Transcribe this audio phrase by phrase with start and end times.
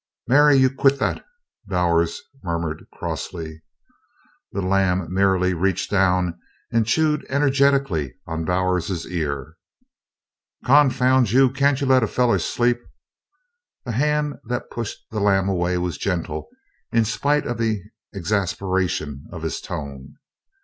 [0.27, 0.55] "Mary!
[0.55, 1.23] You quit that!"
[1.67, 3.61] Bowers murmured crossly.
[4.51, 6.39] The lamb merely reached down
[6.71, 9.57] and chewed energetically on Bowers's ear.
[10.65, 12.79] "Confound you can't you let a feller sleep?"
[13.85, 16.49] The hand that pushed the lamb away was gentle
[16.91, 20.15] in spite of the exasperation of his tone.